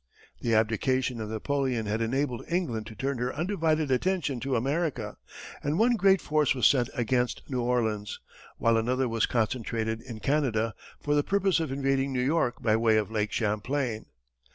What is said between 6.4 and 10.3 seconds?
was sent against New Orleans, while another was concentrated in